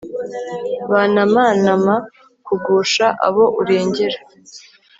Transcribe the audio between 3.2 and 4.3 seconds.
abo urengera